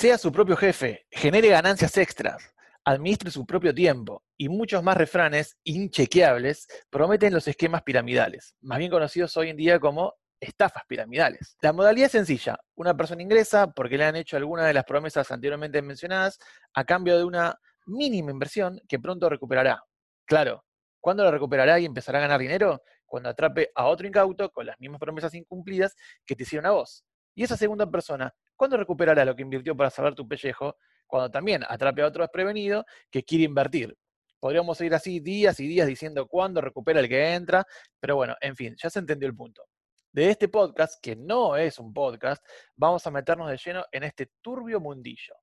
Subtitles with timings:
[0.00, 2.54] sea su propio jefe, genere ganancias extras,
[2.86, 8.90] administre su propio tiempo y muchos más refranes inchequeables prometen los esquemas piramidales, más bien
[8.90, 11.54] conocidos hoy en día como estafas piramidales.
[11.60, 12.58] La modalidad es sencilla.
[12.76, 16.38] Una persona ingresa porque le han hecho alguna de las promesas anteriormente mencionadas
[16.72, 19.84] a cambio de una mínima inversión que pronto recuperará.
[20.24, 20.64] Claro,
[20.98, 22.82] ¿cuándo la recuperará y empezará a ganar dinero?
[23.04, 25.94] Cuando atrape a otro incauto con las mismas promesas incumplidas
[26.24, 27.04] que te hicieron a vos.
[27.34, 30.76] Y esa segunda persona, ¿cuándo recuperará lo que invirtió para salvar tu pellejo?
[31.06, 33.96] Cuando también atrape a otro desprevenido que quiere invertir.
[34.38, 37.66] Podríamos seguir así días y días diciendo cuándo recupera el que entra,
[37.98, 39.64] pero bueno, en fin, ya se entendió el punto
[40.12, 42.44] de este podcast, que no es un podcast,
[42.76, 45.34] vamos a meternos de lleno en este turbio mundillo.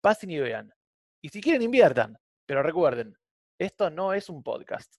[0.00, 0.72] Pasen y vean.
[1.20, 2.16] Y si quieren, inviertan.
[2.46, 3.14] Pero recuerden,
[3.58, 4.94] esto no es un podcast.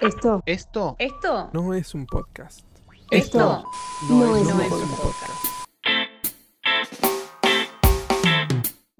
[0.00, 0.42] Esto.
[0.46, 0.96] Esto.
[0.98, 1.50] Esto.
[1.52, 2.66] No es un podcast.
[3.10, 3.64] Esto.
[4.08, 5.55] No, es, es, un un podcast.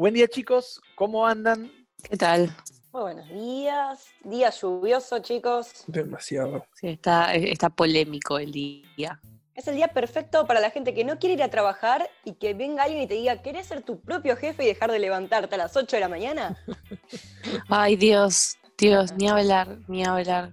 [0.06, 1.68] Buen día chicos, ¿cómo andan?
[2.08, 2.54] ¿Qué tal?
[2.92, 4.04] Muy buenos días.
[4.22, 5.82] Día lluvioso, chicos.
[5.88, 6.64] Demasiado.
[6.74, 9.20] Sí, está, está polémico el día.
[9.56, 12.54] Es el día perfecto para la gente que no quiere ir a trabajar y que
[12.54, 15.58] venga alguien y te diga, ¿querés ser tu propio jefe y dejar de levantarte a
[15.58, 16.56] las 8 de la mañana?
[17.68, 20.52] Ay, Dios, Dios, ni hablar, ni hablar.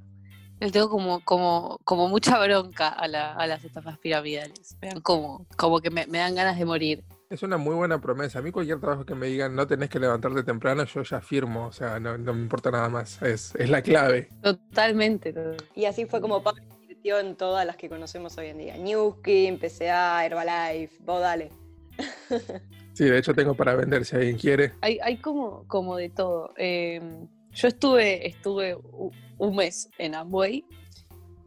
[0.59, 4.76] Le tengo como, como, como mucha bronca a, la- a las estafas piramidales.
[4.81, 7.04] Vean como, como que me, me dan ganas de morir.
[7.34, 8.38] Es una muy buena promesa.
[8.38, 11.66] A mí cualquier trabajo que me digan no tenés que levantarte temprano, yo ya firmo.
[11.66, 13.20] O sea, no, no me importa nada más.
[13.23, 14.30] Es, es la clave.
[14.44, 15.34] Totalmente.
[15.34, 18.78] to- Y así fue como Pablo invirtió en todas las que conocemos hoy en día.
[18.78, 21.50] Newskin, PCA, Herbalife, vos dale.
[22.94, 24.73] Sí, de hecho tengo para vender si alguien quiere.
[24.81, 26.53] Hay, hay como, como de todo.
[26.58, 27.02] Eh,
[27.52, 28.78] yo estuve, estuve
[29.40, 30.64] un mes en Amway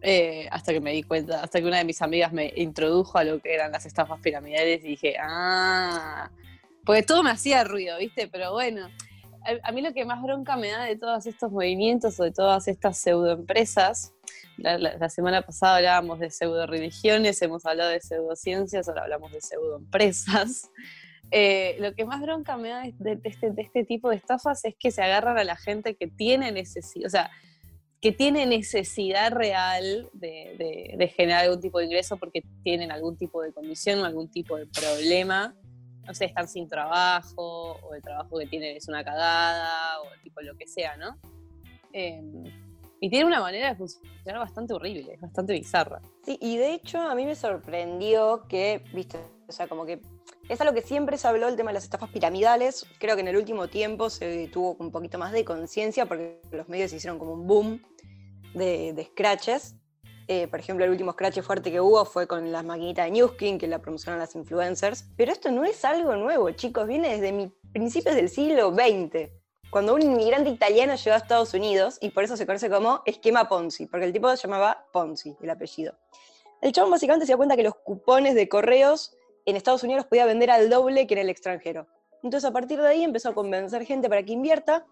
[0.08, 3.24] eh, hasta que me di cuenta, hasta que una de mis amigas me introdujo a
[3.24, 6.30] lo que eran las estafas piramidales y dije, ah,
[6.84, 8.28] porque todo me hacía ruido, ¿viste?
[8.28, 8.88] Pero bueno,
[9.64, 12.68] a, mí lo que más bronca me da de todos estos movimientos o de todas
[12.68, 14.12] estas pseudoempresas,
[14.58, 20.70] la, semana pasada hablábamos de pseudo religiones, hemos hablado de pseudociencias, ahora hablamos de pseudoempresas.
[21.32, 24.64] Eh, lo que más bronca me da de, de este, de este tipo de estafas
[24.64, 27.32] es que se agarran a la gente que tiene necesidad, o sea,
[28.00, 33.16] que tiene necesidad real de, de- de generar algún tipo de ingreso porque tienen algún
[33.16, 35.54] tipo de condición o algún tipo de problema.
[36.06, 40.40] No sé, están sin trabajo, o el trabajo que tienen es una cagada, o tipo
[40.40, 41.18] lo que sea, ¿no?
[41.92, 42.22] Eh,
[43.00, 46.00] y tiene una manera de funcionar bastante horrible, bastante bizarra.
[46.24, 49.18] Sí, y de hecho a mí me sorprendió que, viste,
[49.48, 50.00] o sea, como que
[50.48, 52.86] es algo que siempre se habló el tema de las estafas piramidales.
[52.98, 56.68] Creo que en el último tiempo se tuvo un poquito más de conciencia porque los
[56.68, 57.82] medios hicieron como un boom
[58.54, 59.76] de, de scratches.
[60.28, 63.58] Eh, por ejemplo, el último scratch fuerte que hubo fue con las maquinitas de Newskin
[63.58, 65.04] que la promocionaron las influencers.
[65.16, 69.30] Pero esto no es algo nuevo, chicos, viene desde mi- principios del siglo XX.
[69.76, 73.46] Cuando un inmigrante italiano llegó a Estados Unidos y por eso se conoce como esquema
[73.46, 75.92] Ponzi, porque el tipo se llamaba Ponzi, el apellido.
[76.62, 79.14] El chabón básicamente se dio cuenta que los cupones de correos
[79.44, 81.88] en Estados Unidos los podía vender al doble que en el extranjero.
[82.22, 84.86] Entonces a partir de ahí empezó a convencer gente para que invierta,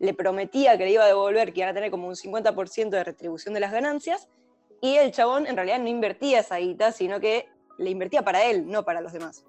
[0.00, 3.04] le prometía que le iba a devolver, que iban a tener como un 50% de
[3.04, 4.28] retribución de las ganancias,
[4.80, 7.46] y el chabón en realidad no invertía esa guita, sino que
[7.78, 9.44] le invertía para él, no para los demás.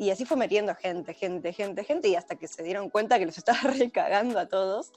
[0.00, 3.26] Y así fue metiendo gente, gente, gente, gente, y hasta que se dieron cuenta que
[3.26, 4.92] los estaba recagando a todos.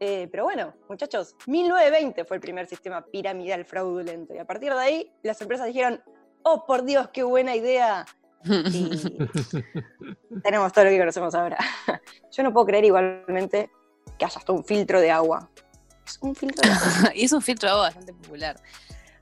[0.00, 4.78] Eh, pero bueno, muchachos, 1920 fue el primer sistema piramidal fraudulento, y a partir de
[4.78, 6.02] ahí las empresas dijeron,
[6.42, 8.04] oh por Dios, qué buena idea,
[8.44, 9.00] y
[10.42, 11.56] tenemos todo lo que conocemos ahora.
[12.30, 13.70] Yo no puedo creer igualmente
[14.18, 15.48] que haya hasta un filtro de agua.
[16.06, 17.12] Es un filtro de agua.
[17.14, 18.60] y es un filtro de agua bastante popular.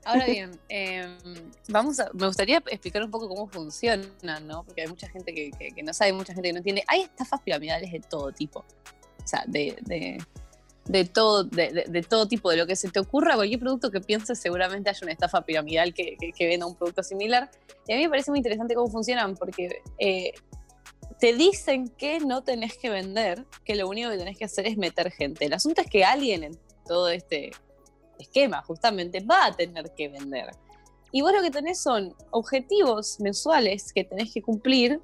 [0.05, 1.17] Ahora bien, em,
[1.69, 4.63] vamos a, me gustaría explicar un poco cómo funcionan, ¿no?
[4.63, 6.83] Porque hay mucha gente que, no sabe, mucha gente que no entiende.
[6.87, 8.59] Hay estafas piramidales de todo tipo.
[8.59, 9.77] O sea, de,
[10.85, 14.39] de, todo, de, todo tipo, de lo que se te ocurra, cualquier producto que pienses,
[14.39, 17.49] seguramente hay una estafa piramidal que venda un producto similar.
[17.87, 20.33] Y a mí me parece muy interesante cómo funcionan, porque eh,
[21.19, 24.77] te dicen que no tenés que vender, que lo único que tenés que hacer es
[24.77, 25.45] meter gente.
[25.45, 27.51] El asunto es que alguien en todo este
[28.19, 30.51] esquema justamente va a tener que vender.
[31.11, 34.99] Y vos lo que tenés son objetivos mensuales que tenés que cumplir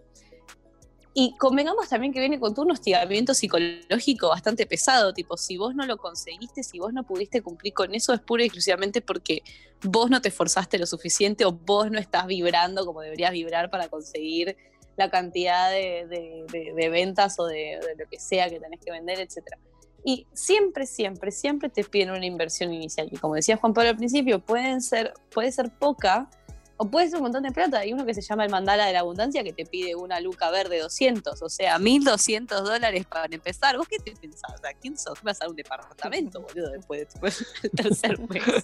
[1.13, 5.75] y convengamos también que viene con todo un hostigamiento psicológico bastante pesado, tipo, si vos
[5.75, 9.43] no lo conseguiste, si vos no pudiste cumplir con eso, es pura y exclusivamente porque
[9.83, 13.87] vos no te esforzaste lo suficiente o vos no estás vibrando como deberías vibrar para
[13.89, 14.55] conseguir
[14.97, 16.05] la cantidad de,
[16.51, 19.57] de- ventas o de lo que sea que tenés que vender, etcétera.
[20.03, 23.09] Y siempre, siempre, siempre te piden una inversión inicial.
[23.11, 26.29] Y como decía Juan Pablo al principio, pueden ser, puede ser poca,
[26.81, 27.79] O puede ser un montón de plata.
[27.79, 30.49] Hay uno que se llama el mandala de la abundancia que te pide una luca
[30.49, 33.75] verde 200, o sea, 1200 dólares para empezar.
[33.75, 34.53] ¿Vos qué te pensás?
[34.55, 35.21] O sea, ¿quién sos?
[35.21, 38.63] Vas a un departamento, boludo, después, después del tercer mes.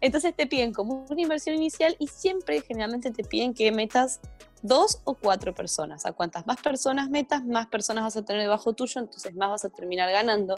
[0.00, 4.18] Entonces te piden como una inversión inicial y siempre, generalmente, te piden que metas
[4.62, 6.06] dos o cuatro personas.
[6.06, 9.64] A cuantas más personas metas, más personas vas a tener debajo tuyo, entonces más vas
[9.64, 10.56] a terminar ganando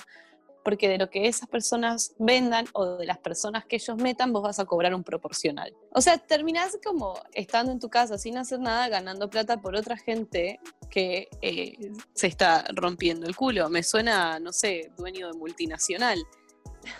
[0.66, 4.42] porque de lo que esas personas vendan o de las personas que ellos metan, vos
[4.42, 5.72] vas a cobrar un proporcional.
[5.92, 9.96] O sea, terminás como estando en tu casa sin hacer nada, ganando plata por otra
[9.96, 10.58] gente
[10.90, 13.70] que eh, se está rompiendo el culo.
[13.70, 16.18] Me suena, no sé, dueño de multinacional,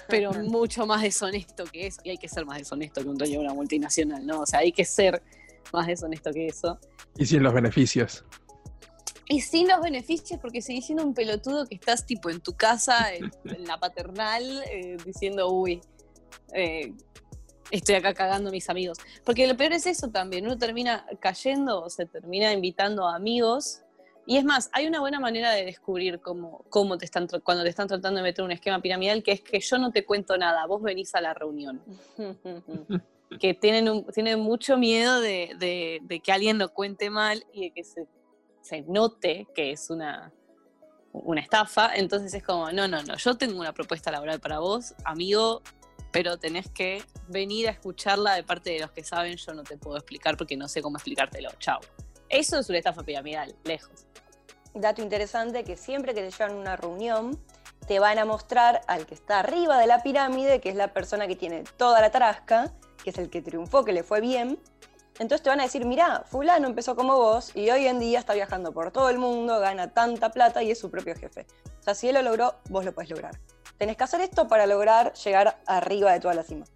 [0.08, 2.00] pero mucho más deshonesto que eso.
[2.04, 4.42] Y hay que ser más deshonesto que un dueño de una multinacional, ¿no?
[4.42, 5.20] O sea, hay que ser
[5.72, 6.78] más deshonesto que eso.
[7.18, 8.24] Y sin los beneficios.
[9.28, 13.12] Y sin los beneficios, porque seguís siendo un pelotudo que estás tipo en tu casa,
[13.12, 13.31] en,
[13.67, 15.81] la paternal, eh, diciendo, uy,
[16.52, 16.93] eh,
[17.70, 18.99] estoy acá cagando a mis amigos.
[19.25, 23.82] Porque lo peor es eso también, uno termina cayendo o se termina invitando a amigos.
[24.28, 27.70] Y es más, hay una buena manera de descubrir cómo, cómo te están cuando te
[27.70, 30.67] están tratando de meter un esquema piramidal, que es que yo no te cuento nada,
[30.67, 31.82] vos venís a la reunión.
[33.40, 37.84] que tienen, tienen mucho miedo de, de, que alguien lo cuente mal y de que
[37.84, 38.06] se
[38.66, 40.32] se note que es una,
[41.12, 44.94] una estafa, entonces es como, no, no, no, yo tengo una propuesta laboral para vos,
[45.04, 45.62] amigo,
[46.10, 49.78] pero tenés que venir a escucharla de parte de los que saben, yo no te
[49.78, 51.78] puedo explicar porque no sé cómo explicártelo, chao.
[52.28, 54.06] Eso es una estafa piramidal, lejos.
[54.74, 57.40] Dato interesante que siempre que te llevan a una reunión,
[57.86, 61.28] te van a mostrar al que está arriba de la pirámide, que es la persona
[61.28, 64.58] que tiene toda la tarasca, que es el que triunfó, que le fue bien,
[65.18, 68.34] entonces te van a decir, mirá, fulano empezó como vos y hoy en día está
[68.34, 71.46] viajando por todo el mundo, gana tanta plata y es su propio jefe.
[71.80, 73.38] O sea, si él lo logró, vos lo podés lograr.
[73.78, 76.66] Tenés que hacer esto para lograr llegar arriba de toda la cima.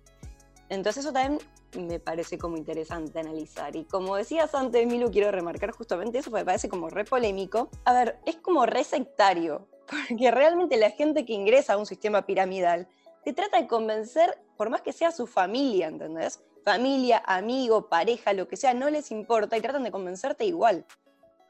[0.68, 1.40] Entonces eso también
[1.78, 3.76] me parece como interesante analizar.
[3.76, 7.68] Y como decías antes, Milu, quiero remarcar justamente eso, porque me parece como re polémico.
[7.84, 9.68] A ver, es como re sectario,
[10.08, 12.88] porque realmente la gente que ingresa a un sistema piramidal
[13.24, 16.40] te trata de convencer, por más que sea su familia, ¿entendés?
[16.64, 20.84] Familia, amigo, pareja, lo que sea, no les importa y tratan de convencerte igual.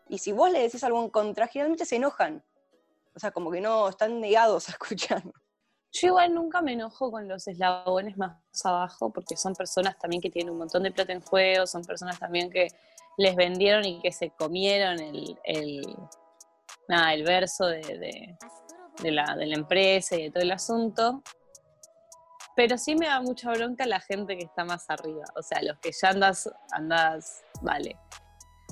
[0.09, 2.43] Y si vos le decís algo en contra, generalmente se enojan.
[3.15, 5.23] O sea, como que no están negados a escuchar.
[5.93, 10.31] Yo igual nunca me enojo con los eslabones más abajo, porque son personas también que
[10.31, 12.69] tienen un montón de plata en juego, son personas también que
[13.17, 15.97] les vendieron y que se comieron el, el,
[16.89, 18.37] nada, el verso de,
[19.03, 21.23] de, la, de la empresa y de todo el asunto.
[22.61, 25.25] Pero sí me da mucha bronca la gente que está más arriba.
[25.35, 27.97] O sea, los que ya andas, andas, vale.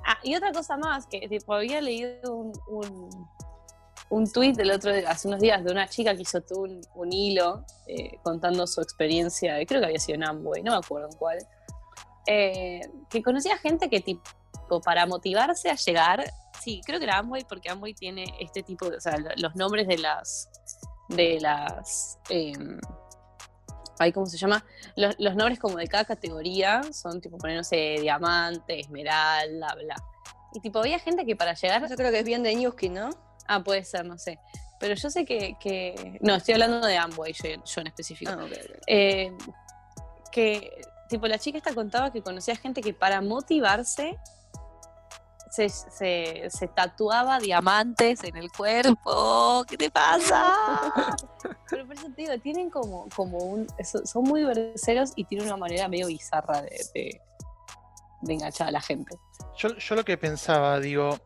[0.07, 2.53] Ah, y otra cosa más, que tipo, había leído un,
[4.11, 8.19] un, tuit del otro, hace unos días de una chica que hizo un, hilo eh,
[8.23, 11.39] contando su experiencia, creo que había sido en Amway, no me acuerdo en cuál,
[12.27, 14.23] eh, que conocía gente que tipo,
[14.85, 16.31] para motivarse a llegar,
[16.61, 19.89] sí, creo que era Amway porque Amway tiene este tipo de, o sea, los nombres
[19.89, 20.51] de las,
[21.09, 22.79] de las, em,
[23.99, 24.65] hay ¿cómo se llama?
[24.97, 29.97] Los, nombres como de cada categoría son tipo poner, no sé, diamante, esmeralda, bla.
[30.55, 31.87] Y tipo, había gente que para llegar.
[31.89, 33.11] Yo creo que es bien de Newskin, ¿no?
[33.47, 34.39] Ah, puede ser, no sé.
[34.81, 36.19] Pero yo sé que.
[36.21, 38.33] No, estoy hablando de Amway, yo, en específico.
[38.33, 38.47] Ah,
[38.87, 39.33] eh,
[40.31, 44.17] que, tipo, la chica esta contaba que conocía gente que para motivarse
[45.51, 49.65] se, se, tatuaba diamantes en el cuerpo.
[49.69, 50.55] ¿Qué te pasa?
[51.71, 53.67] Pero por eso te digo, tienen como, como un.
[54.05, 57.21] Son muy verseros y tienen una manera medio bizarra de,
[58.23, 59.17] de, enganchar a la gente.
[59.57, 61.19] Yo, yo lo que pensaba, digo,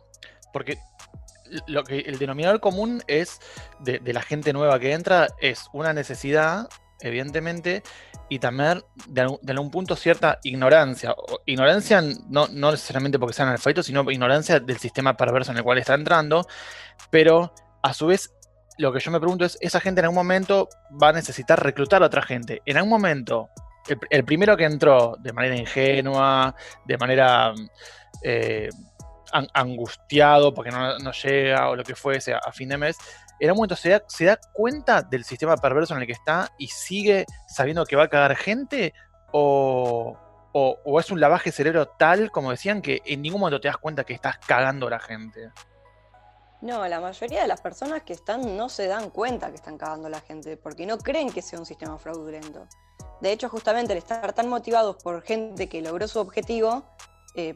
[0.52, 0.78] porque
[1.66, 3.40] lo que el denominador común es
[3.80, 6.68] de, de, la gente nueva que entra es una necesidad,
[7.02, 7.82] evidentemente,
[8.28, 11.14] y también de algún, punto cierta ignorancia.
[11.47, 15.78] Ignorancia no, no necesariamente porque sean analfabetos, sino ignorancia del sistema perverso en el cual
[15.78, 16.47] está entrando,
[17.11, 18.30] pero a su vez
[18.78, 20.68] lo que yo me pregunto es, esa gente en algún momento
[21.02, 22.62] va a necesitar reclutar a otra gente.
[22.64, 23.49] En algún momento,
[24.11, 26.54] el, primero que entró de manera ingenua,
[26.85, 27.52] de manera
[28.23, 28.68] eh,
[29.54, 32.98] angustiado porque no, llega o lo que fuese a fin de mes,
[33.42, 36.52] en un momento se da, se da cuenta del sistema perverso en el que está
[36.58, 38.94] y sigue sabiendo que va a cagar gente
[39.32, 40.16] o,
[41.00, 44.12] es un lavaje cerebro tal, como decían, que en ningún momento te das cuenta que
[44.12, 45.50] estás cagando a la gente.
[46.60, 50.06] No, la mayoría de las personas que están no se dan cuenta que están cagando
[50.06, 52.68] a la gente, porque no creen que sea un sistema fraudulento.
[53.20, 56.84] De hecho, justamente al estar tan motivados por gente que logró su objetivo,
[57.34, 57.54] eh,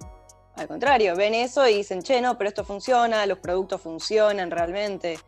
[0.57, 5.19] al contrario, ven eso y dicen, che, no, pero esto funciona, los productos funcionan realmente.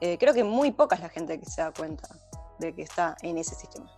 [0.00, 2.08] Eh, creo que muy poca es la gente que se da cuenta
[2.58, 3.90] de que está en ese sistema.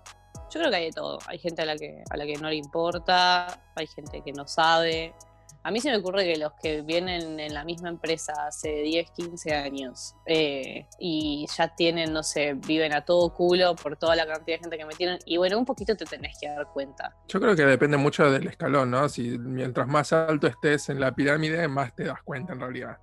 [0.51, 1.19] Yo creo que hay de todo.
[1.27, 4.49] Hay gente a la que, a la que no le importa, hay gente que no
[4.49, 5.15] sabe.
[5.63, 9.11] A mí se me ocurre que los que vienen en la misma empresa hace 10,
[9.11, 14.27] 15 años eh, y ya tienen, no sé, viven a todo culo por toda la
[14.27, 17.15] cantidad de gente que metieron, y bueno, un poquito te tenés que dar cuenta.
[17.29, 19.09] Yo creo que depende mucho del escalón, ¿no?
[19.11, 22.97] Si mientras más alto estés en la pirámide, más te das cuenta en realidad.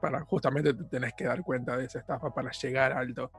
[0.00, 3.30] Para justamente te tenés que dar cuenta de esa estafa para llegar alto,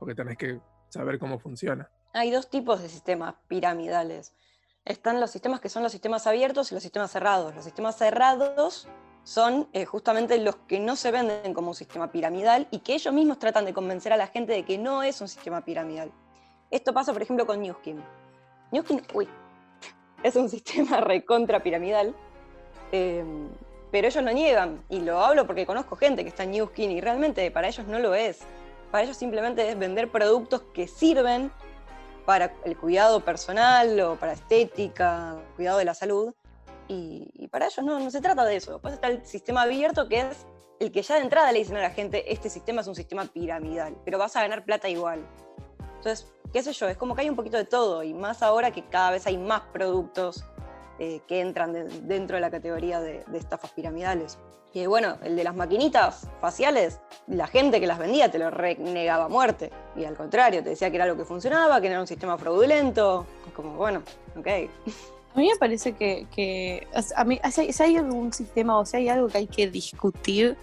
[0.00, 0.58] porque tenés que
[0.88, 1.88] saber cómo funciona.
[2.14, 4.34] Hay dos tipos de sistemas piramidales
[4.84, 7.54] están los sistemas que son los sistemas abiertos y los sistemas cerrados.
[7.54, 8.88] Los sistemas cerrados
[9.24, 13.12] son eh, justamente los que no se venden como un sistema piramidal y que ellos
[13.12, 16.10] mismos tratan de convencer a la gente de que no es un sistema piramidal.
[16.70, 18.02] Esto pasa, por ejemplo, con Newskin.
[18.72, 19.28] Newskin, uy,
[20.22, 22.14] es un sistema recontra piramidal,
[22.92, 23.48] em,
[23.90, 27.00] pero ellos lo niegan y lo hablo porque conozco gente que está en Newskin y
[27.00, 28.40] realmente para ellos no lo es.
[28.90, 31.52] Para ellos simplemente es vender productos que sirven
[32.28, 36.34] para el cuidado personal o para estética, cuidado de la salud.
[36.86, 38.72] Y, para ellos no, no se trata de eso.
[38.72, 40.46] Después está el sistema abierto, que es
[40.78, 43.24] el que ya de entrada le dicen a la gente, este sistema es un sistema
[43.24, 45.26] piramidal, pero vas a ganar plata igual.
[45.96, 48.72] Entonces, qué sé yo, es como que hay un poquito de todo, y más ahora
[48.72, 50.44] que cada vez hay más productos
[50.98, 51.72] eh, que entran
[52.08, 54.38] dentro de la categoría de, estafas piramidales.
[54.74, 59.24] Y bueno, el de las maquinitas faciales, la gente que las vendía te lo renegaba
[59.24, 59.70] a muerte.
[59.96, 63.26] Y al contrario, te decía que era algo que funcionaba, que era un sistema fraudulento.
[63.54, 64.02] Como, bueno,
[64.36, 64.46] ok.
[65.34, 69.28] A mí me parece que, a mí, si hay algún sistema o si hay algo
[69.28, 70.56] que hay que discutir,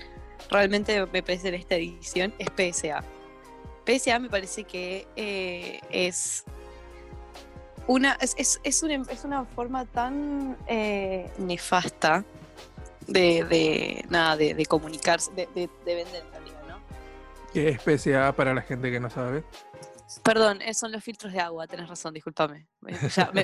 [0.50, 3.04] realmente me parece en esta edición, es PSA.
[3.86, 6.44] PSA me parece que eh, es
[7.88, 12.26] una, es, es, una, es una forma tan eh, nefasta
[13.08, 16.80] de, de, nada, de, de comunicarse, de, de, vender en realidad, ¿no?
[17.54, 19.44] ¿Qué es PSA para la gente que no sabe?
[20.24, 22.68] Perdón, eh, son los filtros de agua, tenés razón, discúlpame.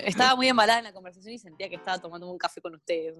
[0.05, 3.15] estaba muy embalada en la conversación y sentía que estaba tomando un café con ustedes.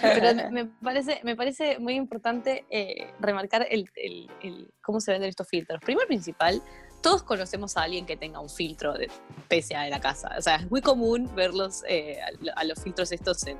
[0.00, 5.30] Pero me parece, me parece muy importante eh, remarcar el, el, el, cómo se venden
[5.30, 5.80] estos filtros.
[5.80, 6.62] Primero principal,
[7.02, 9.10] todos conocemos a alguien que tenga un filtro de
[9.50, 10.34] PSA de la casa.
[10.38, 12.18] O sea, es muy común verlos eh,
[12.54, 13.58] a, los filtros estos en,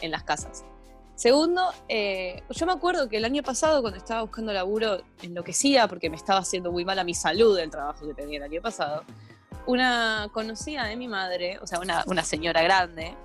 [0.00, 0.64] en las casas.
[1.16, 6.08] Segundo, eh, yo me acuerdo que el año pasado, cuando estaba buscando laburo, enloquecía porque
[6.10, 9.02] me estaba haciendo muy mal a mi salud el trabajo que tenía el año pasado.
[9.66, 13.16] Una conocida de mi madre, o sea, una, una señora grande,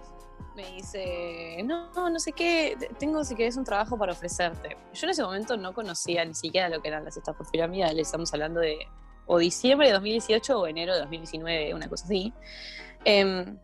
[0.55, 4.75] me dice, no, no sé qué, tengo si querés un trabajo para ofrecerte.
[4.93, 8.33] Yo en ese momento no conocía ni siquiera lo que eran las estafas piramidales, estamos
[8.33, 8.87] hablando de
[9.25, 12.33] o diciembre de 2018 o enero de 2019, una cosa así.
[13.05, 13.57] Em,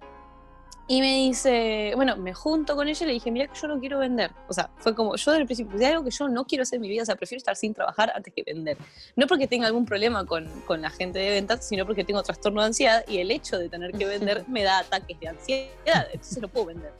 [0.92, 3.80] y me dice, bueno, me junto con ella y le dije, mira que yo no
[3.80, 4.32] quiero vender.
[4.48, 6.78] O sea, fue como, yo desde el principio, de algo que yo no quiero hacer
[6.78, 8.76] en mi vida, o sea, prefiero estar sin trabajar antes que vender.
[9.16, 12.62] No porque tenga algún problema con, con la gente de ventas, sino porque tengo trastorno
[12.62, 16.42] de ansiedad y el hecho de tener que vender me da ataques de ansiedad, entonces
[16.42, 16.92] no puedo vender.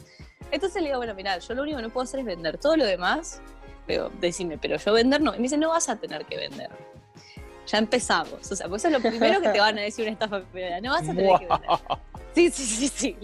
[0.52, 2.60] Entonces le digo, bueno, mira, yo lo único que no puedo hacer es vender.
[2.60, 3.42] Todo lo demás,
[3.88, 5.34] pero decime, pero yo vender no.
[5.34, 6.70] Y me dice, no vas a tener que vender
[7.70, 8.52] ya empezamos.
[8.52, 10.82] O sea, pues eso es lo primero que te van a decir una estafa primera.
[10.82, 11.70] No vas a tener que vender.
[12.34, 13.18] Sí, sí, sí, sí.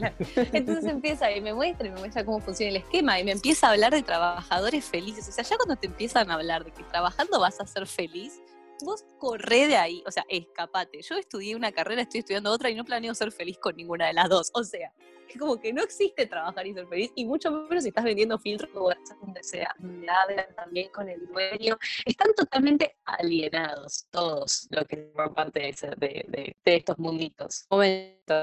[0.51, 3.67] Entonces empieza y me muestra y me muestra cómo funciona el esquema y me empieza
[3.67, 5.27] a hablar de trabajadores felices.
[5.29, 8.41] O sea, ya cuando te empiezan a hablar de que trabajando vas a ser feliz,
[8.83, 11.01] vos corre de ahí, o sea, escapate.
[11.01, 14.13] Yo estudié una carrera, estoy estudiando otra y no planeo ser feliz con ninguna de
[14.13, 14.51] las dos.
[14.53, 14.91] O sea,
[15.27, 18.37] es como que no existe trabajar y ser feliz, y mucho menos si estás vendiendo
[18.39, 18.91] filtros o
[19.21, 21.77] donde sea, hablan también con el dueño.
[22.05, 27.65] Están totalmente alienados todos los que forman parte de, de, estos munditos.
[27.69, 28.33] Momento.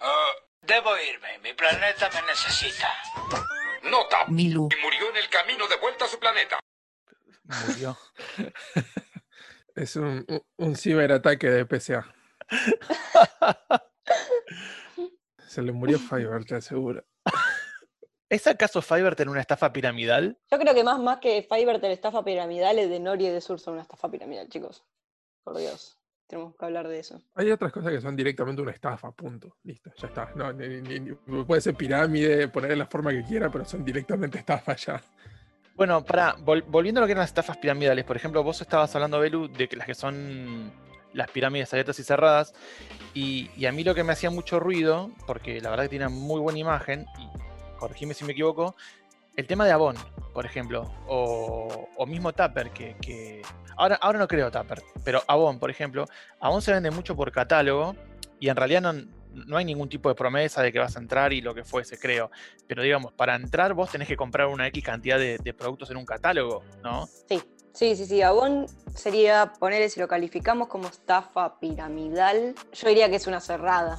[0.00, 0.30] Oh,
[0.62, 2.88] debo irme, mi planeta me necesita.
[3.84, 4.26] Nota.
[4.28, 4.68] Milu.
[4.72, 6.58] Y murió en el camino de vuelta a su planeta.
[7.66, 7.98] Murió.
[9.74, 10.26] es un,
[10.56, 12.14] un ciberataque de PCA.
[15.54, 17.04] Se le murió Fiverr, te aseguro.
[18.28, 20.36] ¿Es acaso Fiverr en una estafa piramidal?
[20.50, 23.40] Yo creo que más, más que Fiverr en estafa piramidal es de Nori y de
[23.40, 24.84] Sur son una estafa piramidal, chicos.
[25.44, 25.96] Por Dios.
[26.26, 27.22] Tenemos que hablar de eso.
[27.36, 29.58] Hay otras cosas que son directamente una estafa, punto.
[29.62, 30.32] Listo, ya está.
[31.46, 35.00] puede ser pirámide, ponerle la forma que quiera, pero son directamente estafas ya.
[35.76, 39.20] Bueno, para, volviendo a lo que eran las estafas piramidales, por ejemplo, vos estabas hablando,
[39.20, 40.72] Belu, de que las que son
[41.14, 42.54] las pirámides abiertas y cerradas.
[43.14, 46.40] Y, a mí lo que me hacía mucho ruido, porque la verdad que tiene muy
[46.40, 48.76] buena imagen, y corregime si me equivoco,
[49.36, 49.96] el tema de Avon,
[50.32, 53.42] por ejemplo, o, mismo Tupper, que,
[53.76, 56.06] ahora, ahora no creo Tupper, pero Avon, por ejemplo,
[56.40, 57.96] Avon se vende mucho por catálogo
[58.38, 58.92] y en realidad no,
[59.46, 61.98] no hay ningún tipo de promesa de que vas a entrar y lo que fuese,
[61.98, 62.30] creo.
[62.66, 65.96] Pero digamos, para entrar vos tenés que comprar una X cantidad de, de productos en
[65.96, 67.06] un catálogo, ¿no?
[67.28, 67.42] Sí,
[67.74, 68.22] Sí, sí, sí.
[68.22, 73.98] Avon sería poner, si lo calificamos como estafa piramidal, yo diría que es una cerrada.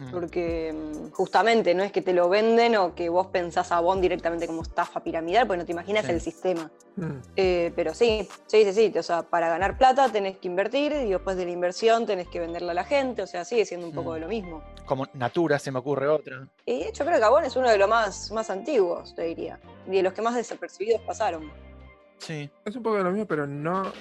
[0.00, 0.10] Mm.
[0.10, 4.02] Porque mm, justamente no es que te lo venden o que vos pensás a Bond
[4.02, 6.10] directamente como estafa piramidal, porque no te imaginas Sí.
[6.12, 6.70] el sistema.
[6.96, 7.10] Mm.
[7.36, 8.98] Eh, pero sí, sí, sí, sí.
[8.98, 12.40] O sea, para ganar plata tenés que invertir y después de la inversión tenés que
[12.40, 13.22] venderla a la gente.
[13.22, 14.14] O sea, sigue siendo un poco Mm.
[14.14, 14.64] de lo mismo.
[14.86, 16.48] Como Natura se me ocurre otra.
[16.66, 19.60] Y de hecho creo que Avon es uno de los más, más antiguos, te diría.
[19.86, 21.52] Y de los que más desapercibidos pasaron.
[22.64, 23.92] Es un poco de lo mismo, pero no,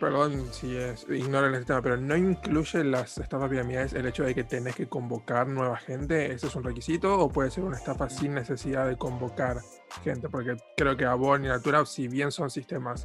[0.00, 4.34] perdón si es, ignoran el tema, pero no incluye las estafas piramidales el hecho de
[4.34, 7.18] que tenés que convocar nueva gente, ¿eso es un requisito?
[7.18, 9.58] ¿O puede ser una estafa sin necesidad de convocar
[10.02, 10.28] gente?
[10.28, 13.04] Porque creo que Avon y Natura, si bien son sistemas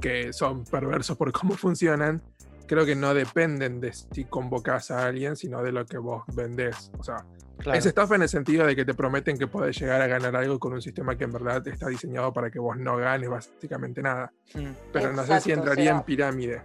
[0.00, 2.22] que son perversos por cómo funcionan,
[2.66, 6.92] creo que no dependen de si convocas a alguien, sino de lo que vos vendés.
[6.98, 7.24] O sea,
[7.64, 7.78] Claro.
[7.78, 10.58] es estafa en el sentido de que te prometen que podés llegar a ganar algo
[10.60, 14.32] con un sistema que en verdad está diseñado para que vos no ganes básicamente nada.
[14.54, 14.66] Mm.
[14.92, 16.62] Pero no sé si entraría en pirámide.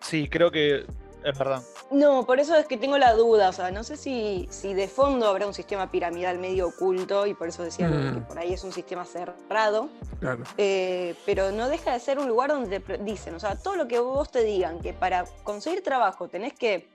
[0.00, 0.84] Sí, creo que
[1.22, 1.62] es verdad.
[1.90, 3.50] No, por eso es que tengo la duda.
[3.50, 7.34] O sea, no sé si, si de fondo habrá un sistema piramidal medio oculto y
[7.34, 8.22] por eso decía que Mm.
[8.24, 9.88] por ahí es un sistema cerrado.
[10.18, 10.44] Claro.
[10.56, 13.86] Eh, pero no deja de ser un lugar donde te dicen, o sea, todo lo
[13.86, 16.88] que vos te digan, que para conseguir trabajo tenés que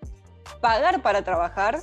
[0.59, 1.79] pagar para trabajar,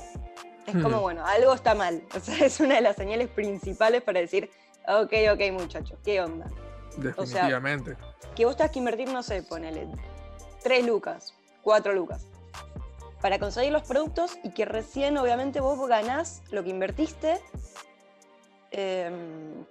[0.66, 1.02] es como, Hmm.
[1.02, 2.02] bueno, algo está mal.
[2.16, 4.50] O sea, es una de las señales principales para decir,
[4.86, 6.46] ok, ok, muchachos, ¿qué onda?
[6.96, 7.96] Definitivamente.
[8.36, 9.86] Que vos tengas que invertir, no sé, ponele,
[10.62, 12.26] 3 lucas, 4 lucas,
[13.20, 17.40] para conseguir los productos y que recién, obviamente, vos ganás lo que invertiste.
[18.70, 19.64] em,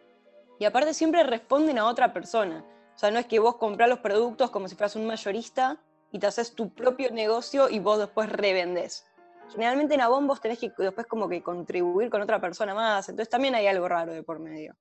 [0.59, 2.63] y aparte siempre responden a otra persona.
[2.95, 5.77] O sea, no es que vos comprás los productos como si fueras un mayorista
[6.11, 9.05] y te haces tu propio negocio y vos después revendés.
[9.51, 13.29] Generalmente en Avon vos tenés que después como que contribuir con otra persona más, entonces
[13.29, 14.75] también hay algo raro de por medio.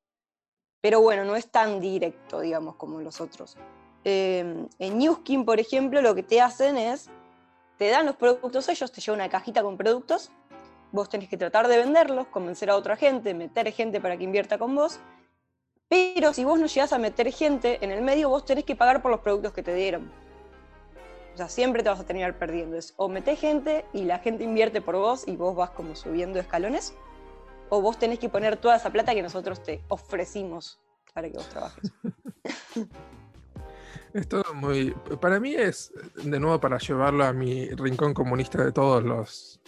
[0.81, 3.57] Pero bueno, no es tan directo, digamos, como los otros.
[4.05, 7.11] Eh, en Newskin, por ejemplo, lo que te hacen es,
[7.77, 10.31] te dan los productos ellos, te llevan una cajita con productos,
[10.93, 14.59] vos tenés que tratar de venderlos, convencer a otra gente, meter gente para que invierta
[14.59, 15.01] con vos,
[15.89, 19.03] pero si vos no llegás a meter gente en el medio, vos tenés que pagar
[19.03, 20.11] por los productos que te dieron.
[21.35, 22.79] O sea, siempre te vas a terminar perdiendo.
[22.97, 26.95] O metés gente y la gente invierte por vos y vos vas como subiendo escalones,
[27.69, 30.81] o vos tenés que poner toda esa plata que nosotros te ofrecimos
[31.15, 31.93] para que vos trabajes.
[34.13, 34.91] Es muy.
[35.21, 35.93] Para mí es,
[36.25, 39.61] de nuevo, para llevarlo a mi rincón comunista de todos los,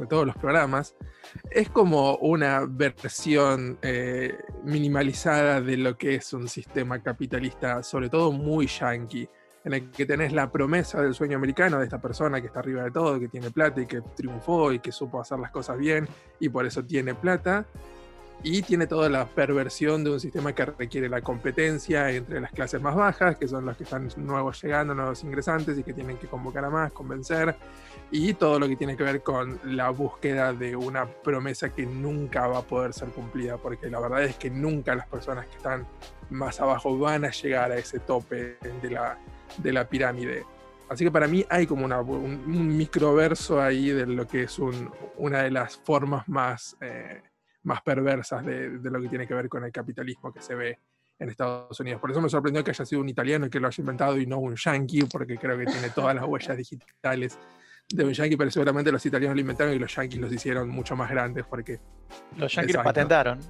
[0.00, 0.96] de todos los programas,
[1.50, 8.32] es como una versión eh, minimalizada de lo que es un sistema capitalista, sobre todo
[8.32, 9.28] muy yankee,
[9.64, 12.84] en el que tenés la promesa del sueño americano de esta persona que está arriba
[12.84, 16.06] de todo, que tiene plata y que triunfó y que supo hacer las cosas bien
[16.38, 17.64] y por eso tiene plata.
[18.42, 22.78] Y tiene toda la perversión de un sistema que requiere la competencia entre las clases
[22.82, 26.26] más bajas, que son los que están nuevos llegando, nuevos ingresantes y que tienen que
[26.26, 27.56] convocar a más, convencer,
[28.10, 32.46] y todo lo que tiene que ver con la búsqueda de una promesa que nunca
[32.46, 35.86] va a poder ser cumplida, porque la verdad es que nunca las personas que están
[36.28, 39.16] más abajo van a llegar a ese tope de la,
[39.58, 40.44] de la pirámide.
[40.88, 44.58] Así que para mí hay como una- un, un microverso ahí de lo que es
[44.58, 46.76] un- una de las formas más...
[46.80, 47.22] eh,
[47.66, 50.78] más perversas de, de lo que tiene que ver con el capitalismo que se ve
[51.18, 51.98] en Estados Unidos.
[51.98, 54.26] Por eso me sorprendió que haya sido un italiano el que lo haya inventado y
[54.26, 57.38] no un yankee, porque creo que tiene todas las huellas digitales
[57.88, 60.94] de un yankee, pero seguramente los italianos lo inventaron y los yankees los hicieron mucho
[60.94, 61.80] más grandes porque...
[62.36, 62.82] Los yankees lo Exacto.
[62.82, 63.40] patentaron.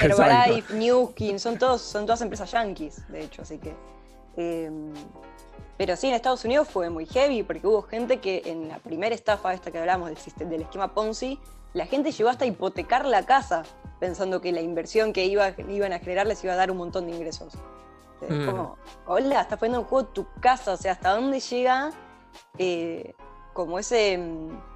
[0.00, 0.74] Pero para Exacto.
[0.76, 3.74] Newkin, son, todos, son todas empresas yankees, de hecho, así que.
[4.36, 4.70] Eh,
[5.76, 9.14] pero sí, en Estados Unidos fue muy heavy porque hubo gente que en la primera
[9.14, 11.38] estafa, esta que hablamos del, sistema, del esquema Ponzi,
[11.72, 13.62] la gente llegó hasta hipotecar la casa
[13.98, 17.06] pensando que la inversión que iba, iban a generar les iba a dar un montón
[17.06, 17.54] de ingresos.
[18.20, 18.46] Es Mm.
[18.46, 21.90] como, hola, estás poniendo en juego tu casa, o sea, ¿hasta dónde llega
[22.58, 23.14] eh,
[23.52, 24.18] como ese.
[24.18, 24.72] mm,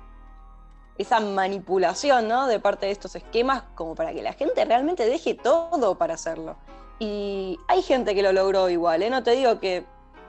[0.99, 2.47] esa manipulación ¿no?
[2.47, 6.57] de parte de estos esquemas como para que la gente realmente deje todo para hacerlo.
[6.99, 9.11] Y hay gente que lo logró igual, ¿eh?
[9.11, 9.85] no te digo que,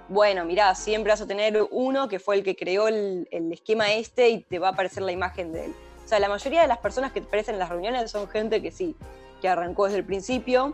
[0.10, 3.94] bueno, mirá, siempre vas a tener uno que fue el que creó el, el esquema
[3.94, 5.76] este y te va a aparecer la imagen de él.
[6.04, 8.72] O sea, la mayoría de las personas que aparecen en las reuniones son gente que
[8.72, 8.96] sí,
[9.42, 10.74] que arrancó desde el principio,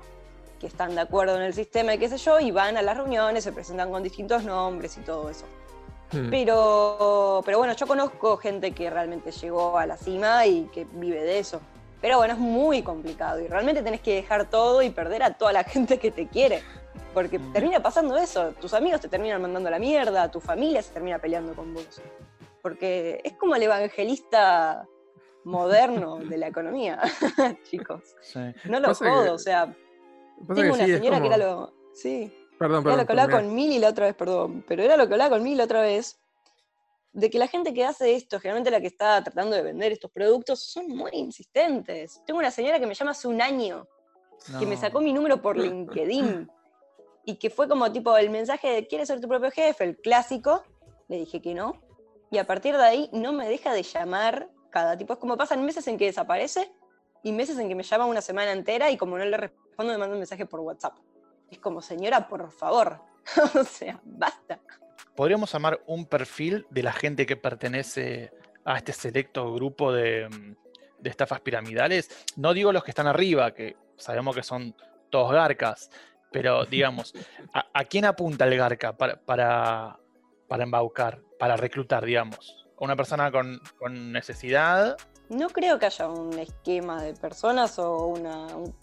[0.59, 2.95] que están de acuerdo en el sistema y qué sé yo, y van a las
[2.95, 5.45] reuniones, se presentan con distintos nombres y todo eso.
[6.11, 6.29] Hmm.
[6.29, 11.23] Pero, pero bueno, yo conozco gente que realmente llegó a la cima y que vive
[11.23, 11.59] de eso.
[12.03, 15.53] Pero bueno, es muy complicado y realmente tenés que dejar todo y perder a toda
[15.53, 16.61] la gente que te quiere.
[17.13, 17.53] Porque Mm.
[17.53, 18.51] termina pasando eso.
[18.59, 22.01] Tus amigos te terminan mandando la mierda, tu familia se termina peleando con vos.
[22.61, 24.85] Porque es como el evangelista
[25.45, 26.99] moderno de la economía,
[27.63, 28.01] chicos.
[28.21, 28.39] Sí.
[28.65, 29.73] No lo Pasa que- jodo, o sea,
[30.45, 31.73] tengo que una sí, señora que era lo.
[31.93, 32.37] Sí.
[32.59, 35.13] Perdón, Era lo que hablaba con Mili la otra vez, perdón, pero era lo que
[35.13, 36.19] hablaba con Mili la otra vez,
[37.13, 40.11] de que la gente que hace esto, generalmente la que está tratando de vender estos
[40.11, 42.21] productos, son muy insistentes.
[42.25, 43.87] Tengo una señora que me llama hace un año,
[44.59, 46.49] que me sacó mi número por LinkedIn,
[47.25, 49.83] y que fue como tipo el mensaje de ¿quieres ser tu propio jefe?
[49.83, 50.63] El clásico,
[51.07, 51.81] le dije que no,
[52.31, 55.63] y a partir de ahí no me deja de llamar cada tipo, es como pasan
[55.63, 56.73] meses en que desaparece,
[57.21, 59.99] y meses en que me llama una semana entera, y como no le respondo, me
[59.99, 60.97] manda un mensaje por WhatsApp.
[61.51, 62.99] Es como, señora, por favor.
[63.55, 64.59] o sea, basta.
[65.15, 68.31] Podríamos armar un perfil de la gente que pertenece
[68.65, 70.55] a este selecto grupo de, mm,
[70.99, 72.09] de estafas piramidales.
[72.35, 74.75] No digo los que están arriba, que sabemos que son
[75.09, 75.89] todos garcas,
[76.31, 77.13] pero digamos,
[77.53, 79.99] ¿a, a quién apunta el garca para, para,
[80.47, 82.65] para embaucar, para reclutar, digamos?
[82.79, 84.97] ¿A una persona con, con necesidad?
[85.29, 88.75] No creo que haya un esquema de personas o una, un-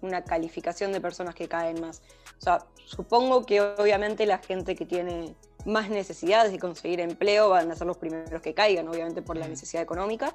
[0.00, 2.02] una calificación de personas que caen más.
[2.38, 5.34] O sea, supongo que obviamente la gente que tiene
[5.64, 9.46] más necesidades de conseguir empleo van a ser los primeros que caigan, obviamente por la
[9.46, 9.50] Mm.
[9.50, 10.34] necesidad económica.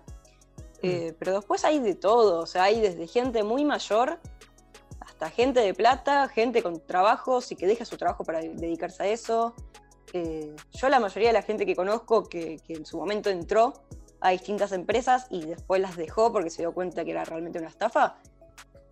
[0.82, 4.20] Eh, pero después hay de todo, o sea, hay desde gente muy mayor
[5.02, 9.08] hasta gente de plata, gente con trabajos y que deja su trabajo para dedicarse a
[9.08, 9.54] eso.
[10.14, 13.74] Eh, yo la mayoría de la gente que conozco que, que en su momento entró
[14.22, 17.68] a distintas empresas y después las dejó porque se dio cuenta que era realmente una
[17.68, 18.16] estafa,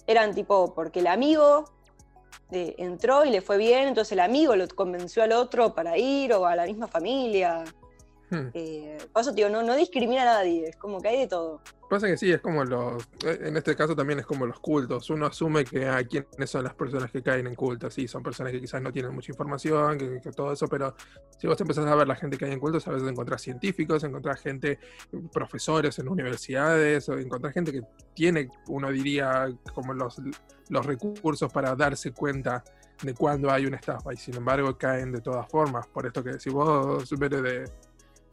[0.05, 1.65] eran tipo porque el amigo
[2.51, 6.33] eh, entró y le fue bien, entonces el amigo lo convenció al otro para ir
[6.33, 7.63] o a la misma familia.
[8.29, 8.49] Hmm.
[8.53, 11.61] Eh, por eso, tío, no, no discrimina a nadie, es como que hay de todo.
[11.89, 13.01] Pasa que sí, es como los.
[13.25, 15.09] eh, En este caso también es como los cultos.
[15.09, 17.93] Uno asume que a quiénes son las personas que caen en cultos.
[17.93, 20.93] Sí, son personas que quizás no tienen mucha información, que, que todo eso, pero
[21.37, 24.03] si vos empezás a ver la gente que hay en cultos, a veces encontrás científicos,
[24.03, 24.79] encontrás gente,
[25.31, 27.81] profesores en universidades, o encontrás gente que
[28.13, 30.21] tiene, uno diría, como los,
[30.69, 32.65] los recursos para darse cuenta
[33.01, 34.13] de cuando hay una estafa.
[34.13, 35.87] Y sin embargo caen de todas formas.
[35.87, 37.71] Por esto que si vos ves de,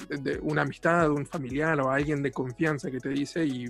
[0.09, 3.67] de- una amistad, un familiar o alguien de confianza que te dice y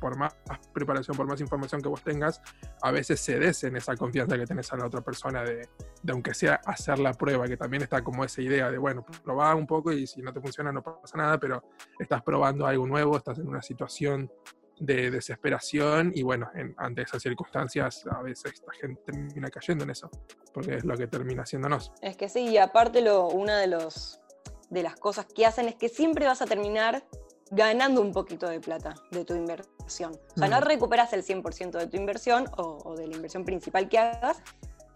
[0.00, 0.34] por más
[0.72, 2.40] preparación, por más información que vos tengas,
[2.82, 5.68] a veces cedes en esa confianza que tenés a la otra persona de,
[6.02, 9.54] de aunque sea hacer la prueba, que también está como esa idea de, bueno, probá
[9.54, 11.62] un poco y si no te funciona no pasa nada, pero
[11.98, 14.30] estás probando algo nuevo, estás en una situación
[14.80, 19.90] de desesperación y bueno, en- ante esas circunstancias a veces la gente termina cayendo en
[19.90, 20.10] eso,
[20.52, 21.92] porque es lo que termina haciéndonos.
[22.02, 24.20] Es que sí, y aparte lo, una de, los,
[24.70, 27.04] de las cosas que hacen es que siempre vas a terminar
[27.50, 30.12] ganando un poquito de plata de tu inversión.
[30.34, 33.88] O sea, no recuperas el 100% de tu inversión o, o de la inversión principal
[33.88, 34.38] que hagas,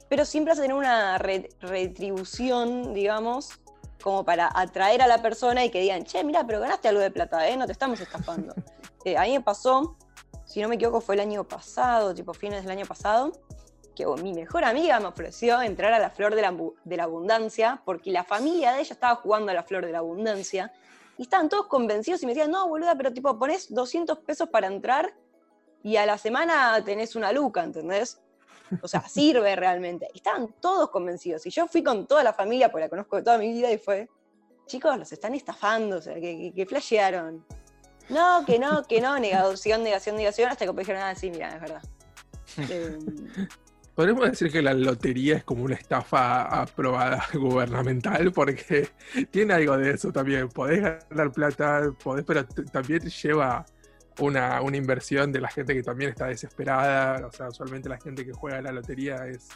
[0.09, 3.51] pero siempre vas a tener una re- retribución, digamos,
[4.03, 7.11] como para atraer a la persona y que digan, che, mira, pero ganaste algo de
[7.11, 7.57] plata, ¿eh?
[7.57, 8.55] No te estamos estafando.
[9.05, 9.97] Eh, a mí me pasó,
[10.45, 13.31] si no me equivoco, fue el año pasado, tipo fines del año pasado,
[13.99, 17.05] que mi mejor amiga me ofreció entrar a la Flor de la, Ambu- de la
[17.05, 20.73] Abundancia, porque la familia de ella estaba jugando a la Flor de la Abundancia,
[21.17, 24.69] y estaban todos convencidos y me decían, no, boluda, pero tipo, pones 200 pesos para
[24.69, 25.13] entrar
[25.83, 28.21] y a la semana tenés una luca, ¿entendés?
[28.83, 30.09] O sea, sirve realmente.
[30.15, 31.45] Estaban todos convencidos.
[31.47, 33.79] Y yo fui con toda la familia, porque la conozco de toda mi vida, y
[33.79, 34.09] fue,
[34.67, 37.45] chicos, los están estafando, o sea, que, que, que flashearon.
[38.11, 41.55] No, que no, que no, negación, negación, negación, hasta que me dijeron, ah, sí, mira,
[41.57, 41.83] es verdad.
[42.71, 42.99] Eh,
[43.99, 48.91] Podríamos decir que la lotería es como una estafa aprobada gubernamental porque
[49.33, 50.49] tiene algo de eso también.
[50.51, 50.81] Podés
[51.11, 53.67] ganar plata, podés, pero también lleva
[54.21, 57.27] una, una inversión de la gente que también está desesperada.
[57.27, 59.49] O sea, usualmente la gente que juega la lotería es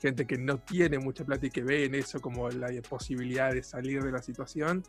[0.00, 3.64] gente que no tiene mucha plata y que ve en eso como la posibilidad de
[3.64, 4.84] salir de la situación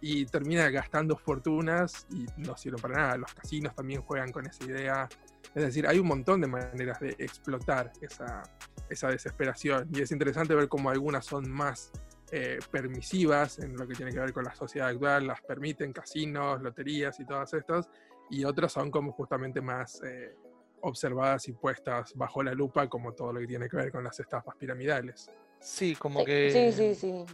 [0.00, 3.16] y termina gastando fortunas y no sirve para nada.
[3.18, 5.08] Los casinos también juegan con esa idea.
[5.54, 8.42] Es decir, hay un montón de maneras de explotar esa,
[8.88, 11.92] esa desesperación y es interesante ver cómo algunas son más
[12.30, 16.62] eh, permisivas en lo que tiene que ver con la sociedad actual, las permiten casinos,
[16.62, 17.90] loterías y todas estas,
[18.30, 20.34] y otras son como justamente más eh,
[20.80, 24.18] observadas y puestas bajo la lupa como todo lo que tiene que ver con las
[24.18, 25.30] estafas piramidales.
[25.60, 26.72] Sí, como sí, que.
[26.72, 27.26] sí, sí, sí.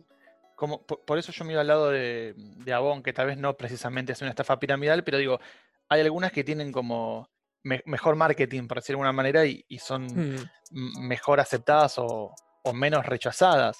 [0.56, 3.56] Como, por, por eso yo miro al lado de, de Avon, que tal vez no
[3.56, 5.38] precisamente es una estafa piramidal, pero digo,
[5.88, 7.30] hay algunas que tienen como
[7.68, 10.06] me- mejor marketing, por decirlo de alguna manera, y, y son
[10.70, 13.76] Mm, mejor aceptadas o, o menos rechazadas.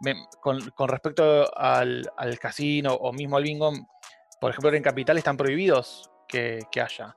[0.00, 1.22] Me- con, con respecto
[1.56, 3.72] al, al casino o mismo al bingo,
[4.40, 7.14] por ejemplo, en Capital están prohibidos que, que haya.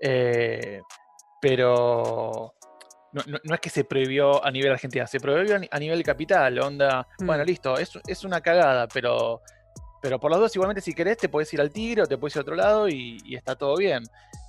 [0.00, 0.80] Eh,
[1.40, 2.54] pero
[3.12, 5.78] no, no- no es que se prohibió a nivel Argentina, se prohibió a ni- a
[5.78, 7.46] nivel capital, onda, bueno, Mm.
[7.46, 9.40] listo, es, es una cagada, pero,
[10.02, 12.34] pero por las dos igualmente si querés te puedes ir al tigre o te puedes
[12.34, 14.02] ir a otro lado y, y está todo bien.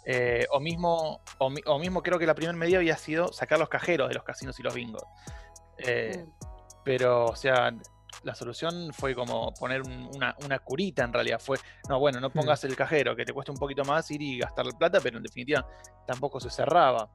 [0.06, 3.58] Eh, o, mismo, o, mi- o mismo creo que la primera medida había sido sacar
[3.58, 5.04] los cajeros de los casinos y los bingos.
[5.80, 6.46] Eh, Mm.
[6.84, 7.74] Pero, o sea,
[8.24, 11.40] la solución fue como poner una, una, curita en realidad.
[11.40, 11.58] Fue,
[11.90, 14.68] no, bueno, no pongas el cajero, que te cueste un poquito más ir y gastar
[14.68, 15.68] la plata, pero en definitiva
[16.06, 17.10] tampoco se cerraba.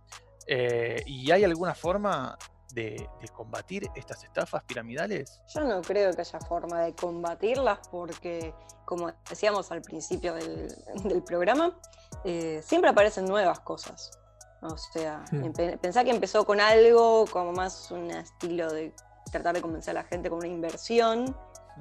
[0.47, 2.37] Eh, ¿Y hay alguna forma
[2.73, 5.41] de, combatir estas estafas piramidales?
[5.55, 8.53] Yo no creo que haya forma de combatirlas porque,
[8.85, 11.79] como decíamos al principio del, programa,
[12.25, 14.11] eh, siempre aparecen nuevas cosas.
[14.63, 15.53] O sea, hmm.
[15.81, 18.95] pensá que empezó con algo como más un estilo de
[19.31, 21.35] tratar de convencer a la gente con una inversión,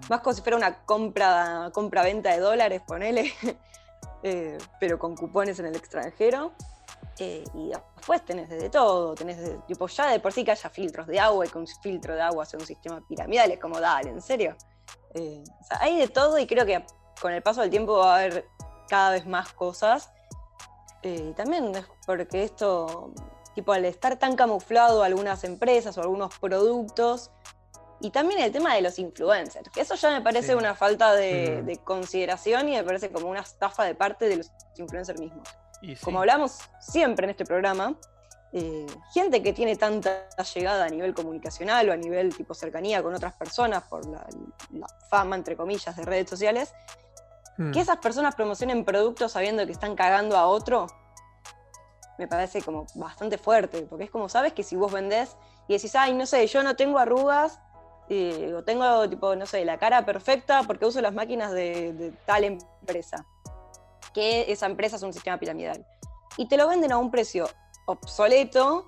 [0.10, 3.34] más como si fuera una compra, compra-venta de dólares, ponele,
[4.24, 6.54] eh, pero con cupones en el extranjero.
[7.22, 11.06] Eh, y después tenés de todo, tenés tipo, ya de por sí que haya filtros
[11.06, 14.10] de agua y con un filtro de agua hacer un sistema piramidal, es como, dale,
[14.10, 14.56] en serio.
[15.14, 15.44] Eh,
[15.82, 16.86] hay de todo y creo que
[17.20, 18.46] con el paso del tiempo va a haber
[18.88, 20.10] cada vez más cosas.
[21.04, 23.14] Eh, y también es porque esto,
[23.56, 27.32] tipo, al estar tan camuflado algunas empresas o algunos productos,
[28.02, 31.60] y también el tema de los influencers, que eso ya me parece una falta de,
[31.62, 31.66] mm.
[31.66, 35.48] de, consideración y me parece como una estafa de parte de los influencers mismos.
[36.02, 37.96] Como hablamos siempre en este programa,
[38.52, 43.14] eh, gente que tiene tanta llegada a nivel comunicacional o a nivel tipo cercanía con
[43.14, 44.26] otras personas por la,
[45.10, 46.74] fama, entre comillas, de redes sociales,
[47.60, 47.72] hmm.
[47.72, 50.88] que esas personas promocionen productos sabiendo que están cagando a otro,
[52.18, 55.96] me parece como bastante fuerte, porque es como, sabes que si vos vendés y decís,
[55.96, 57.60] ay, no sé, yo no tengo arrugas,
[58.10, 62.44] eh, o tengo, tipo, no sé, la cara perfecta porque uso las máquinas de tal
[62.44, 63.24] empresa
[64.14, 65.86] que esa empresa es un sistema piramidal.
[66.38, 67.50] Y te lo venden a un precio
[67.86, 68.86] obsoleto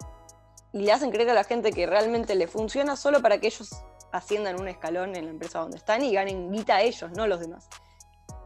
[0.74, 3.70] y le hacen creer a la gente que realmente le funciona solo para que ellos
[4.12, 7.40] asciendan un escalón en la empresa donde están y ganen guita a ellos, no los
[7.40, 7.68] demás.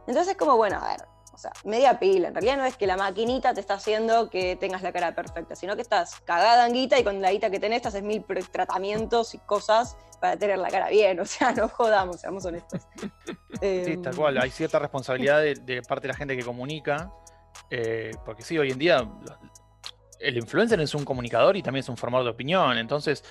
[0.06, 2.28] Entonces es como, bueno, a ver, o sea, media pila.
[2.28, 5.54] En realidad no es que la maquinita te está haciendo que tengas la cara perfecta,
[5.54, 8.24] sino que estás cagada en guita y con la guita que tenés te haces mil
[8.50, 11.20] tratamientos y cosas para tener la cara bien.
[11.26, 12.80] O sea, no jodamos, seamos honestos.
[13.60, 14.38] sí, tal cual.
[14.38, 17.12] Hay cierta responsabilidad de, parte de la gente que comunica.
[17.70, 19.06] Eh, porque sí, hoy en día
[20.20, 22.78] el influencer es un comunicador y también es un formador de opinión.
[22.78, 23.24] Entonces,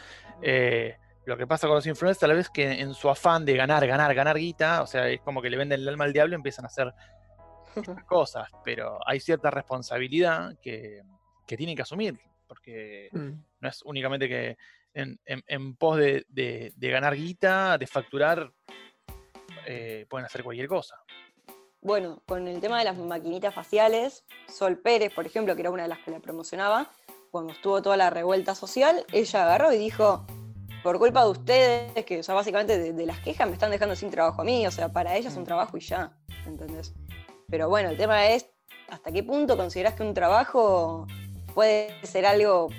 [0.43, 3.85] eh, lo que pasa con los influencers tal vez que en su afán de ganar,
[3.87, 6.35] ganar, ganar guita, o sea, es como que le venden el alma al diablo y
[6.35, 6.93] empiezan a hacer
[8.07, 11.03] cosas, pero hay cierta responsabilidad que,
[11.45, 13.31] tienen que asumir, porque mm.
[13.59, 14.57] no es únicamente que
[14.95, 18.51] en, pos de, ganar guita, de facturar,
[19.67, 20.95] eh, pueden hacer cualquier cosa.
[21.81, 25.83] Bueno, con el tema de las maquinitas faciales, Sol Pérez, por ejemplo, que era una
[25.83, 26.91] de las que la promocionaba,
[27.29, 30.25] cuando estuvo toda la revuelta social, ella agarró y dijo,
[30.85, 33.95] por culpa de ustedes, que o sea, básicamente de, de, las quejas me están dejando
[33.95, 35.45] sin trabajo a mí, o sea, para ella es un mm.
[35.45, 36.93] trabajo y ya, ¿entendés?
[37.49, 38.51] Pero bueno, el tema es
[38.87, 41.07] hasta qué punto consideras que un trabajo
[41.55, 42.69] puede ser algo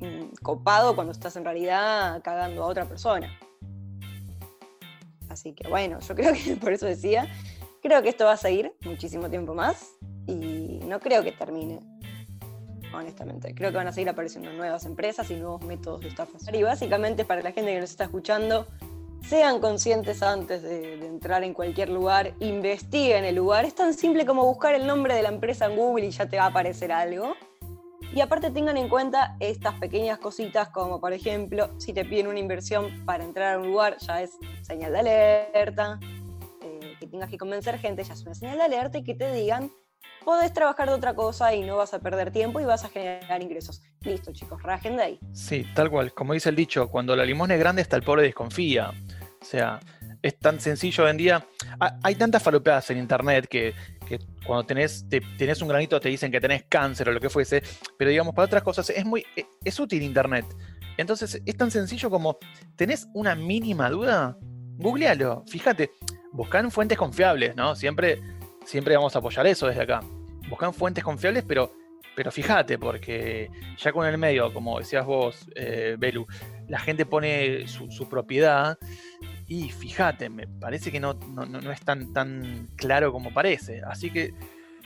[0.00, 3.32] mm, copado cuando estás en realidad cagando a otra persona.
[5.28, 7.28] Así que bueno, yo creo que por eso decía,
[7.80, 9.92] creo que esto va a seguir muchísimo tiempo más
[10.26, 11.78] y no creo que termine,
[12.98, 13.54] honestamente.
[13.54, 16.38] Creo que van a seguir apareciendo nuevas empresas y nuevos métodos de estafa.
[16.52, 18.66] Y básicamente para la gente que nos está escuchando,
[19.22, 23.64] sean conscientes antes de, entrar en cualquier lugar, investiguen el lugar.
[23.64, 26.38] Es tan simple como buscar el nombre de la empresa en Google y ya te
[26.38, 27.34] va a aparecer algo.
[28.14, 32.38] Y aparte tengan en cuenta estas pequeñas cositas como por ejemplo, si te piden una
[32.38, 34.30] inversión para entrar a un lugar, ya es
[34.62, 35.98] señal de alerta.
[36.62, 39.30] Eh, que tengas que convencer gente, ya es una señal de alerta y que te
[39.32, 39.70] digan,
[40.24, 43.42] podés trabajar de otra cosa y no vas a perder tiempo y vas a generar
[43.42, 43.82] ingresos.
[44.02, 45.20] Listo chicos, rajen de ahí.
[45.32, 48.22] Sí, tal cual, como dice el dicho, cuando la limón es grande hasta el pobre
[48.22, 48.92] desconfía.
[49.40, 49.80] O sea,
[50.22, 51.46] es tan sencillo hoy en día.
[52.02, 53.74] Hay tantas falopeadas en internet que,
[54.46, 55.04] cuando tenés,
[55.62, 57.62] un granito te dicen que tenés cáncer o lo que fuese,
[57.96, 60.44] pero digamos, para otras cosas es muy e, es útil internet.
[60.96, 62.38] Entonces es tan sencillo como,
[62.76, 64.36] ¿tenés una mínima duda?
[64.76, 65.92] Googlealo, fíjate,
[66.32, 67.76] buscan fuentes confiables, ¿no?
[67.76, 68.20] Siempre,
[68.68, 70.02] siempre vamos a apoyar eso desde acá.
[70.48, 71.72] Buscan fuentes confiables, pero,
[72.14, 76.26] pero fíjate, porque ya con el medio, como decías vos, eh, Belu,
[76.68, 78.78] la gente pone su, propiedad
[79.46, 83.80] y fíjate, me parece que no, no, es tan, tan claro como parece.
[83.86, 84.34] Así que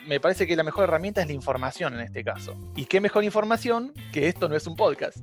[0.06, 2.56] me parece que la mejor herramienta es la información en este caso.
[2.76, 5.18] ¿Y qué mejor información que esto no es un podcast?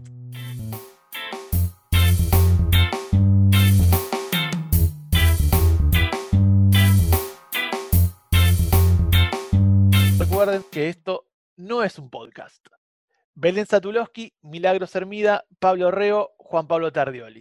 [10.87, 12.65] Esto no es un podcast.
[13.35, 17.37] Belén Satulowski, Milagros Hermida, Pablo Reo, Juan Pablo Tardioli.